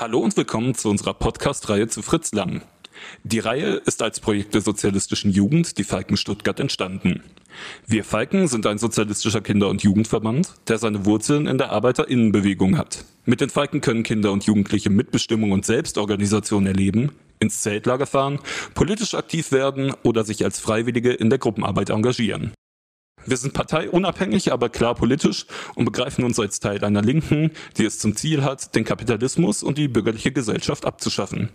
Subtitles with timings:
[0.00, 2.62] Hallo und willkommen zu unserer Podcast-Reihe zu Fritz Lang.
[3.22, 7.22] Die Reihe ist als Projekt der sozialistischen Jugend, die Falken Stuttgart, entstanden.
[7.86, 13.04] Wir Falken sind ein sozialistischer Kinder- und Jugendverband, der seine Wurzeln in der Arbeiterinnenbewegung hat.
[13.26, 18.38] Mit den Falken können Kinder und Jugendliche Mitbestimmung und Selbstorganisation erleben, ins Zeltlager fahren,
[18.72, 22.54] politisch aktiv werden oder sich als Freiwillige in der Gruppenarbeit engagieren.
[23.26, 27.98] Wir sind parteiunabhängig, aber klar politisch und begreifen uns als Teil einer Linken, die es
[27.98, 31.50] zum Ziel hat, den Kapitalismus und die bürgerliche Gesellschaft abzuschaffen.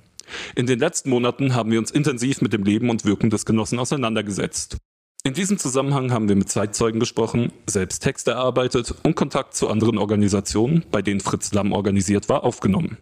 [0.55, 3.79] In den letzten Monaten haben wir uns intensiv mit dem Leben und Wirken des Genossen
[3.79, 4.77] auseinandergesetzt.
[5.23, 9.97] In diesem Zusammenhang haben wir mit Zeitzeugen gesprochen, selbst Texte erarbeitet und Kontakt zu anderen
[9.97, 12.97] Organisationen, bei denen Fritz Lamm organisiert war, aufgenommen.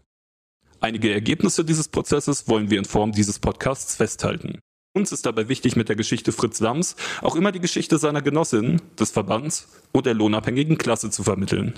[0.80, 4.60] Einige Ergebnisse dieses Prozesses wollen wir in Form dieses Podcasts festhalten.
[4.96, 8.80] Uns ist dabei wichtig, mit der Geschichte Fritz Lamms auch immer die Geschichte seiner Genossin,
[9.00, 11.74] des Verbands und der lohnabhängigen Klasse zu vermitteln.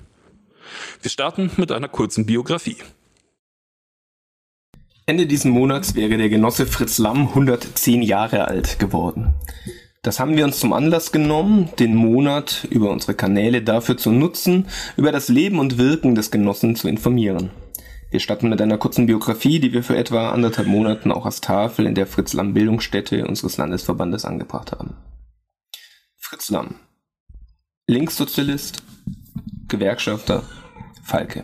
[1.02, 2.76] Wir starten mit einer kurzen Biografie.
[5.06, 9.34] Ende diesen Monats wäre der Genosse Fritz Lamm 110 Jahre alt geworden.
[10.02, 14.68] Das haben wir uns zum Anlass genommen, den Monat über unsere Kanäle dafür zu nutzen,
[14.98, 17.50] über das Leben und Wirken des Genossen zu informieren.
[18.12, 21.86] Wir starten mit einer kurzen Biografie, die wir für etwa anderthalb Monaten auch als Tafel
[21.86, 24.96] in der Fritz Lamm Bildungsstätte unseres Landesverbandes angebracht haben.
[26.16, 26.76] Fritz Lamm.
[27.88, 28.84] Linkssozialist,
[29.68, 30.44] Gewerkschafter,
[31.04, 31.44] Falke.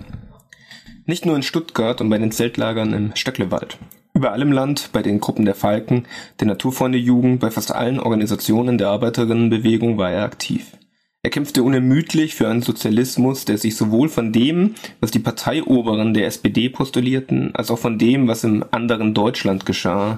[1.06, 3.78] Nicht nur in Stuttgart und bei den Zeltlagern im Stöcklewald.
[4.14, 6.08] Überall im Land, bei den Gruppen der Falken,
[6.40, 10.78] der Naturfreunde Jugend, bei fast allen Organisationen der Arbeiterinnenbewegung war er aktiv.
[11.24, 16.26] Er kämpfte unermüdlich für einen Sozialismus, der sich sowohl von dem, was die Parteioberen der
[16.26, 20.18] SPD postulierten, als auch von dem, was im anderen Deutschland geschah,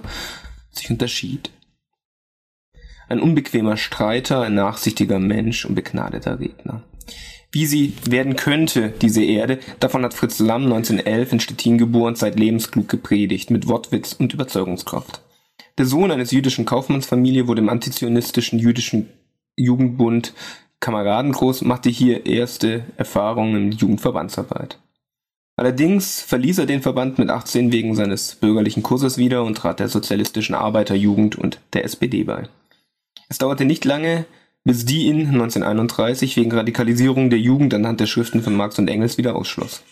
[0.72, 1.52] sich unterschied.
[3.10, 6.84] Ein unbequemer Streiter, ein nachsichtiger Mensch und begnadeter Redner.
[7.52, 12.40] Wie sie werden könnte, diese Erde, davon hat Fritz Lamm 1911 in Stettin geboren, seit
[12.40, 15.22] lebensklug gepredigt, mit Wortwitz und Überzeugungskraft.
[15.78, 19.10] Der Sohn eines jüdischen Kaufmannsfamilie wurde im antizionistischen jüdischen
[19.56, 20.34] Jugendbund
[20.84, 24.80] Kameraden groß, machte hier erste Erfahrungen in Jugendverbandsarbeit.
[25.56, 29.88] Allerdings verließ er den Verband mit 18 wegen seines bürgerlichen Kurses wieder und trat der
[29.88, 32.50] sozialistischen Arbeiterjugend und der SPD bei.
[33.30, 34.26] Es dauerte nicht lange,
[34.66, 39.18] bis die ihn 1931 wegen Radikalisierung der Jugend anhand der Schriften von Marx und Engels
[39.18, 39.84] wieder ausschloss.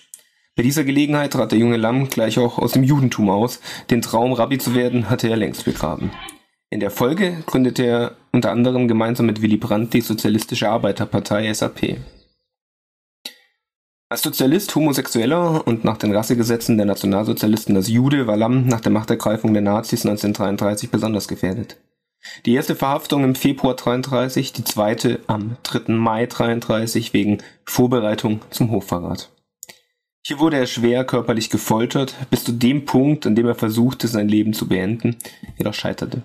[0.58, 4.34] Bei dieser Gelegenheit trat der junge Lamm gleich auch aus dem Judentum aus, den Traum
[4.34, 6.12] Rabbi zu werden hatte er längst begraben.
[6.74, 11.98] In der Folge gründete er unter anderem gemeinsam mit Willy Brandt die Sozialistische Arbeiterpartei SAP.
[14.08, 18.94] Als Sozialist, Homosexueller und nach den Rassegesetzen der Nationalsozialisten als Jude war Lamm nach der
[18.94, 21.76] Machtergreifung der Nazis 1933 besonders gefährdet.
[22.46, 25.92] Die erste Verhaftung im Februar 33, die zweite am 3.
[25.92, 29.30] Mai 33 wegen Vorbereitung zum Hochverrat.
[30.24, 34.30] Hier wurde er schwer körperlich gefoltert, bis zu dem Punkt, an dem er versuchte, sein
[34.30, 35.18] Leben zu beenden,
[35.58, 36.24] jedoch scheiterte.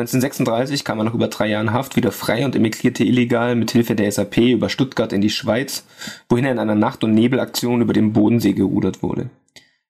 [0.00, 3.94] 1936 kam er nach über drei Jahren Haft wieder frei und emigrierte illegal mit Hilfe
[3.94, 5.84] der SAP über Stuttgart in die Schweiz,
[6.28, 9.30] wohin er in einer Nacht- und Nebelaktion über den Bodensee gerudert wurde.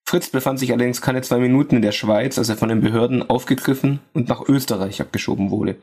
[0.09, 3.29] Fritz befand sich allerdings keine zwei Minuten in der Schweiz, als er von den Behörden
[3.29, 5.77] aufgegriffen und nach Österreich abgeschoben wurde.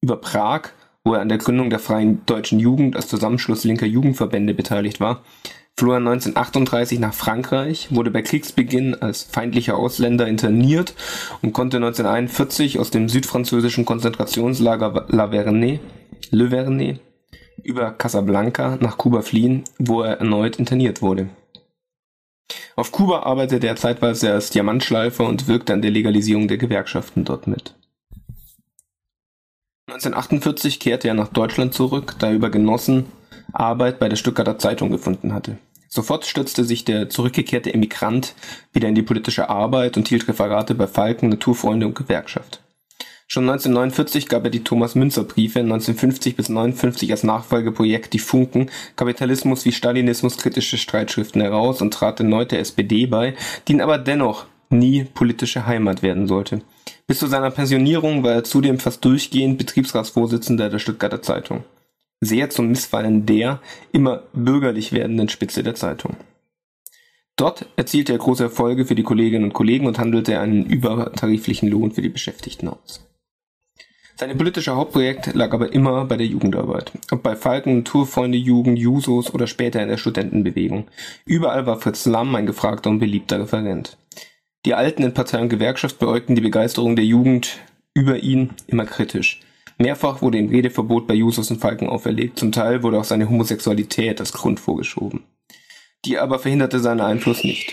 [0.00, 0.68] Über Prag,
[1.02, 5.24] wo er an der Gründung der Freien Deutschen Jugend als Zusammenschluss linker Jugendverbände beteiligt war,
[5.78, 10.94] floh er 1938 nach Frankreich, wurde bei Kriegsbeginn als feindlicher Ausländer interniert
[11.42, 15.80] und konnte 1941 aus dem südfranzösischen Konzentrationslager La Vernay,
[16.30, 16.98] Le Vernay
[17.62, 21.28] über Casablanca nach Kuba fliehen, wo er erneut interniert wurde.
[22.76, 27.46] Auf Kuba arbeitete er zeitweise als Diamantschleifer und wirkte an der Legalisierung der Gewerkschaften dort
[27.46, 27.74] mit.
[29.88, 33.06] 1948 kehrte er nach Deutschland zurück, da er über Genossen
[33.60, 35.58] Arbeit bei der Stuttgarter Zeitung gefunden hatte.
[35.88, 38.34] Sofort stürzte sich der zurückgekehrte Emigrant
[38.72, 42.60] wieder in die politische Arbeit und hielt Referate bei Falken, Naturfreunde und Gewerkschaft.
[43.28, 49.72] Schon 1949 gab er die Thomas-Münzer-Briefe, 1950 bis 1959 als Nachfolgeprojekt die Funken, Kapitalismus wie
[49.72, 53.34] Stalinismus kritische Streitschriften heraus und trat erneut der SPD bei,
[53.66, 56.62] die ihn aber dennoch nie politische Heimat werden sollte.
[57.08, 61.64] Bis zu seiner Pensionierung war er zudem fast durchgehend Betriebsratsvorsitzender der Stuttgarter Zeitung
[62.20, 63.60] sehr zum Missfallen der
[63.92, 66.16] immer bürgerlich werdenden Spitze der Zeitung.
[67.36, 71.92] Dort erzielte er große Erfolge für die Kolleginnen und Kollegen und handelte einen übertariflichen Lohn
[71.92, 73.06] für die Beschäftigten aus.
[74.18, 76.90] Seine politische Hauptprojekt lag aber immer bei der Jugendarbeit.
[77.10, 80.86] Ob bei Falken, Tourfreunde, Jugend, Jusos oder später in der Studentenbewegung.
[81.26, 83.98] Überall war Fritz Lamm ein gefragter und beliebter Referent.
[84.64, 87.58] Die Alten in Partei und Gewerkschaft beäugten die Begeisterung der Jugend
[87.92, 89.42] über ihn immer kritisch.
[89.78, 94.20] Mehrfach wurde ihm Redeverbot bei Jusos und Falken auferlegt, zum Teil wurde auch seine Homosexualität
[94.20, 95.24] als Grund vorgeschoben.
[96.04, 97.72] Die aber verhinderte seinen Einfluss nicht.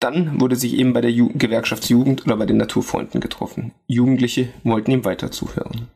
[0.00, 3.72] Dann wurde sich eben bei der Ju Gewerkschaftsjugend oder bei den Naturfreunden getroffen.
[3.86, 5.88] Jugendliche wollten ihm weiter zuhören.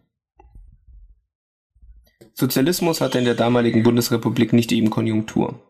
[2.35, 5.61] Sozialismus hatte in der damaligen Bundesrepublik nicht eben Konjunktur.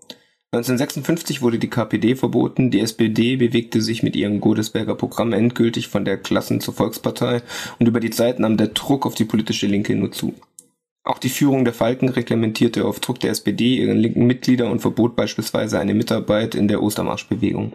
[0.54, 6.04] 1956 wurde die KPD verboten, die SPD bewegte sich mit ihrem Godesberger Programm endgültig von
[6.04, 7.40] der Klassen- zur Volkspartei
[7.78, 10.34] und über die Zeit nahm der Druck auf die politische Linke nur zu.
[11.04, 15.16] Auch die Führung der Falken reglementierte auf Druck der SPD ihren linken Mitglieder und verbot
[15.16, 17.72] beispielsweise eine Mitarbeit in der Ostermarschbewegung.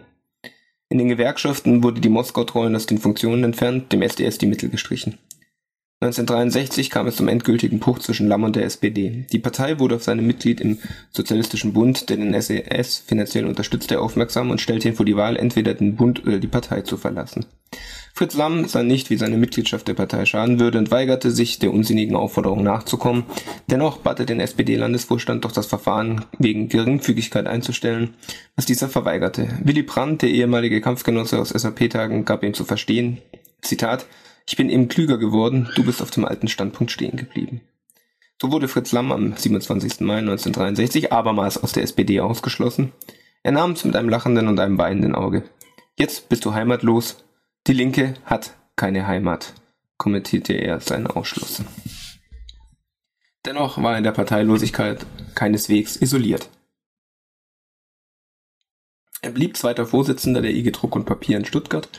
[0.88, 5.18] In den Gewerkschaften wurde die Moskau-Trollen aus den Funktionen entfernt, dem SDS die Mittel gestrichen.
[6.00, 9.26] 1963 kam es zum endgültigen Bruch zwischen Lamm und der SPD.
[9.32, 10.78] Die Partei wurde auf seine Mitglied im
[11.10, 15.74] Sozialistischen Bund, der den SES finanziell unterstützte, aufmerksam und stellte ihn vor die Wahl, entweder
[15.74, 17.46] den Bund oder die Partei zu verlassen.
[18.14, 21.72] Fritz Lamm sah nicht, wie seine Mitgliedschaft der Partei schaden würde und weigerte sich, der
[21.72, 23.24] unsinnigen Aufforderung nachzukommen.
[23.68, 28.14] Dennoch bat er den SPD-Landesvorstand doch das Verfahren wegen Geringfügigkeit einzustellen,
[28.54, 29.48] was dieser verweigerte.
[29.64, 33.18] Willy Brandt, der ehemalige Kampfgenosse aus SAP-Tagen, gab ihm zu verstehen,
[33.62, 34.06] Zitat,
[34.48, 37.60] ich bin eben klüger geworden, du bist auf dem alten Standpunkt stehen geblieben.
[38.40, 40.00] So wurde Fritz Lamm am 27.
[40.00, 42.92] Mai 1963 abermals aus der SPD ausgeschlossen.
[43.42, 45.42] Er nahm es mit einem lachenden und einem weinenden Auge.
[45.98, 47.24] Jetzt bist du heimatlos.
[47.66, 49.52] Die Linke hat keine Heimat,
[49.98, 51.62] kommentierte er seinen Ausschluss.
[53.44, 55.04] Dennoch war er in der Parteilosigkeit
[55.34, 56.48] keineswegs isoliert.
[59.20, 61.90] Er blieb zweiter Vorsitzender der IG Druck und Papier in Stuttgart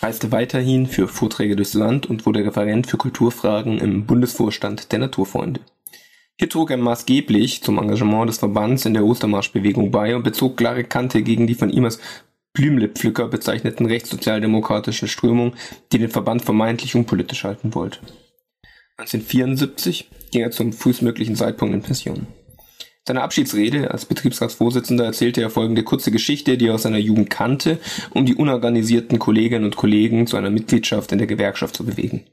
[0.00, 5.60] reiste weiterhin für Vorträge durchs Land und wurde Referent für Kulturfragen im Bundesvorstand der Naturfreunde.
[6.38, 10.84] Hier trug er maßgeblich zum Engagement des Verbands in der Ostermarschbewegung bei und bezog klare
[10.84, 12.00] Kante gegen die von ihm als
[12.54, 15.54] Blümlepflücker bezeichneten rechtssozialdemokratischen Strömung,
[15.92, 17.98] die den Verband vermeintlich unpolitisch halten wollte.
[18.96, 22.26] 1974 ging er zum frühestmöglichen Zeitpunkt in Pension
[23.06, 27.78] seiner Abschiedsrede als Betriebsratsvorsitzender erzählte er folgende kurze Geschichte, die er aus seiner Jugend kannte,
[28.10, 32.24] um die unorganisierten Kolleginnen und Kollegen zu einer Mitgliedschaft in der Gewerkschaft zu bewegen.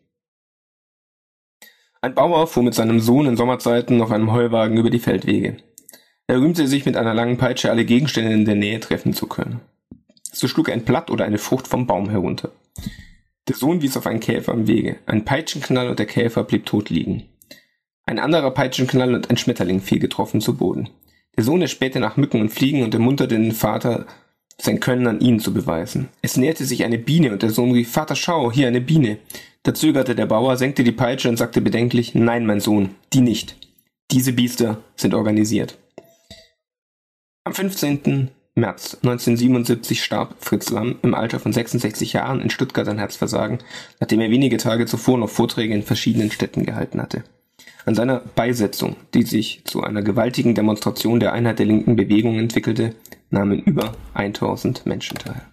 [1.99, 5.57] Ein Bauer fuhr mit seinem Sohn in Sommerzeiten auf einem Heuwagen über die Feldwege.
[6.27, 9.59] Er rühmte sich mit einer langen Peitsche alle Gegenstände in der Nähe treffen zu können.
[10.31, 12.51] So schlug er ein Blatt oder eine Frucht vom Baum herunter.
[13.49, 14.99] Der Sohn wies auf einen Käfer am Wege.
[15.05, 17.23] Ein Peitschenknall und der Käfer blieb tot liegen.
[18.11, 20.89] Ein anderer Peitschenknall und ein Schmetterling fiel getroffen zu Boden.
[21.37, 24.05] Der Sohn erspähte nach Mücken und Fliegen und ermunterte den Vater,
[24.57, 26.09] sein Können an ihnen zu beweisen.
[26.21, 29.19] Es näherte sich eine Biene und der Sohn rief, Vater, schau, hier eine Biene.
[29.63, 33.55] Da zögerte der Bauer, senkte die Peitsche und sagte bedenklich, nein, mein Sohn, die nicht.
[34.11, 35.77] Diese Biester sind organisiert.
[37.45, 38.29] Am 15.
[38.55, 43.59] März 1977 starb Fritz Lamm im Alter von 66 Jahren in Stuttgart an Herzversagen,
[44.01, 47.23] nachdem er wenige Tage zuvor noch Vorträge in verschiedenen Städten gehalten hatte.
[47.85, 52.95] An seiner Beisetzung, die sich zu einer gewaltigen Demonstration der Einheit der linken Bewegung entwickelte,
[53.29, 55.50] nahmen über 1000 Menschen teil